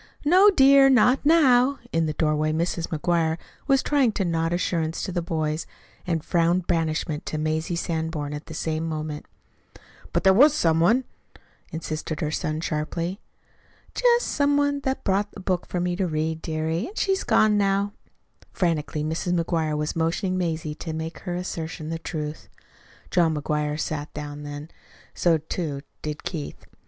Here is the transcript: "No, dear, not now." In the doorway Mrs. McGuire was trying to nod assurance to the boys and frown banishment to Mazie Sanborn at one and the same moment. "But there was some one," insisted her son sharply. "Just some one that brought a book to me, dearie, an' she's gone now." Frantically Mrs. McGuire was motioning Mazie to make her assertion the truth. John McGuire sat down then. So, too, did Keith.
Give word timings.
"No, 0.25 0.49
dear, 0.49 0.89
not 0.89 1.23
now." 1.27 1.77
In 1.91 2.07
the 2.07 2.13
doorway 2.13 2.51
Mrs. 2.51 2.87
McGuire 2.87 3.37
was 3.67 3.83
trying 3.83 4.11
to 4.13 4.25
nod 4.25 4.51
assurance 4.51 5.03
to 5.03 5.11
the 5.11 5.21
boys 5.21 5.67
and 6.07 6.25
frown 6.25 6.61
banishment 6.61 7.23
to 7.27 7.37
Mazie 7.37 7.75
Sanborn 7.75 8.33
at 8.33 8.33
one 8.33 8.41
and 8.41 8.45
the 8.47 8.53
same 8.55 8.89
moment. 8.89 9.27
"But 10.11 10.23
there 10.23 10.33
was 10.33 10.55
some 10.55 10.79
one," 10.79 11.03
insisted 11.71 12.19
her 12.21 12.31
son 12.31 12.61
sharply. 12.61 13.21
"Just 13.93 14.25
some 14.25 14.57
one 14.57 14.79
that 14.79 15.03
brought 15.03 15.27
a 15.35 15.39
book 15.39 15.67
to 15.67 15.79
me, 15.79 15.95
dearie, 15.95 16.87
an' 16.87 16.95
she's 16.95 17.23
gone 17.23 17.55
now." 17.55 17.93
Frantically 18.51 19.03
Mrs. 19.03 19.39
McGuire 19.39 19.77
was 19.77 19.95
motioning 19.95 20.35
Mazie 20.35 20.73
to 20.73 20.93
make 20.93 21.19
her 21.19 21.35
assertion 21.35 21.89
the 21.89 21.99
truth. 21.99 22.49
John 23.11 23.35
McGuire 23.35 23.79
sat 23.79 24.11
down 24.15 24.41
then. 24.41 24.71
So, 25.13 25.37
too, 25.37 25.81
did 26.01 26.23
Keith. 26.23 26.65